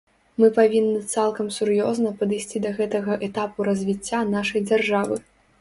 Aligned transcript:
Мы 0.43 0.47
павінны 0.59 1.01
цалкам 1.15 1.51
сур'ёзна 1.57 2.15
падысці 2.21 2.63
да 2.65 2.73
гэтага 2.81 3.21
этапу 3.29 3.71
развіцця 3.71 4.27
нашай 4.35 4.69
дзяржавы. 4.69 5.25